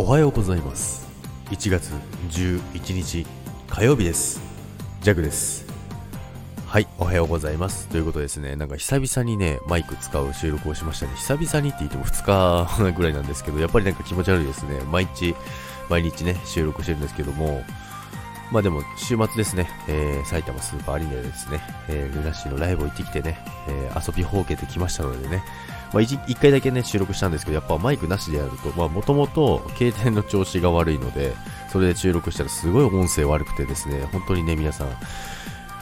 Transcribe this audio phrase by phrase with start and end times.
[0.00, 1.08] おはようございます。
[1.50, 1.90] 1月
[2.30, 3.26] 11日
[3.68, 4.40] 火曜日です。
[5.00, 5.66] ジャグです。
[6.68, 7.88] はいおはようございます。
[7.88, 11.14] ということですねなんか久々にねマイク使う収録をしましたね。
[11.16, 14.78] 久々にって言っても2日ぐらいなんですけどやっぱりなんか気持ち悪いですね。
[14.88, 15.34] 毎日
[15.90, 17.64] 毎日ね収録してるんですけども
[18.50, 23.38] まあでも週末ですね、えー、埼玉スーパーアリーナでですね、えー、ルナシーのライブを行ってきてね、
[23.68, 25.42] えー、遊びほうけてきましたのでね、
[25.92, 31.34] まあ一、一回だけね、収録したんですけど、やっぱマイクなしでやると、まあもともと携帯の調子が悪いので、
[31.70, 34.88] それで収録したらすごい音声悪くてですね、本当にね、皆さん、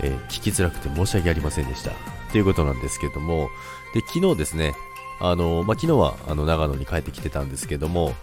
[0.00, 1.92] えー、聞きづらくて申し訳ありませんでした。
[2.32, 3.50] ということなんですけども、
[3.92, 4.74] で、昨日ですね、
[5.20, 8.14] あのまあ、昨日はあの長野に帰ってきてたんですけども、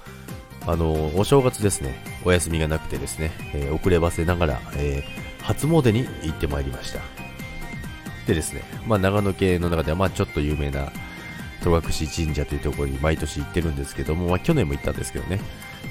[0.67, 6.99] あのお正月ですね、お休みがなくてですね、えー、遅ればせながら、えー、初詣に行ってまいりました。
[8.27, 10.91] でですね、まあ、長野県の中では、まあ、ちょっと有名な
[11.63, 15.40] 戸隠神社というところに毎年行ってるんですけども、まあ、去年も行ったんですけどね、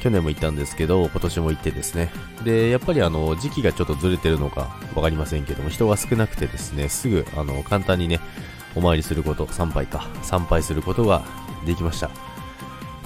[0.01, 2.11] 去年も行ったんですけど、今年も行ってですね、
[2.45, 8.21] で、やっぱりあの、時期がちょっとずれてるのかわかりませんけども、人が少なくてですね、すぐ、あの、簡単にね、
[8.75, 11.25] お参りすること、参拝か、参拝することが
[11.67, 12.30] できました。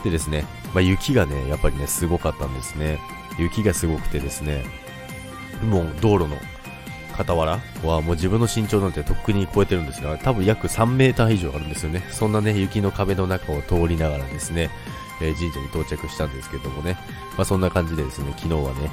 [0.05, 3.01] でですね、まあ、雪がね、やっぱりね、すごかったんですね。
[3.39, 4.65] 雪がすごくてですね、
[5.63, 6.37] もう道路の
[7.17, 12.03] 傍らはもう自分の身長なんてとっくに超えてるんですが、多分約3メーター以上あるんですよね。
[12.11, 14.71] そんなね、雪の壁の中を通りながらですね、
[15.21, 16.99] えー、神社に到着したんですけどもね、
[17.37, 18.91] まあ、そんな感じでですね、昨日はね、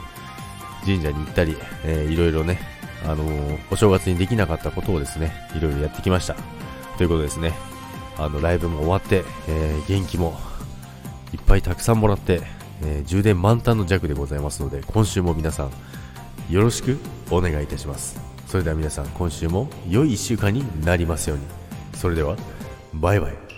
[0.86, 2.60] 神社に行ったり、えー、いろいろね、
[3.06, 6.36] あのー、お正月にできなかったことをですね、いろいろやってきました。
[6.98, 7.54] ということですね、
[8.18, 10.40] あの、ライブも終わって、えー、元気も
[11.34, 12.42] いっぱいたくさんもらって、
[12.84, 15.72] えー、充電満タンの弱でございますので、今週も皆さん、
[16.54, 18.20] よろしくお願いいたします。
[18.48, 21.46] それでは皆さん、今週も良い1週間になりますように。
[21.94, 22.36] それでは、
[22.94, 23.51] バイバイ。